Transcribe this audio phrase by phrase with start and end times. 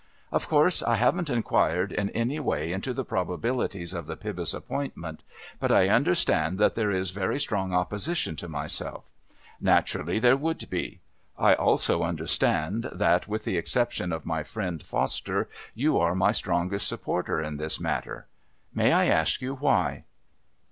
[0.31, 5.23] "Of course I haven't enquired in any way into the probabilities of the Pybus appointment.
[5.59, 9.03] But I understand that there is very strong opposition to myself;
[9.59, 11.01] naturally there would be.
[11.37, 16.87] I also understand that, with the exception of my friend Foster, you are my strongest
[16.87, 18.25] supporter in this matter.
[18.73, 20.05] May I ask you why?"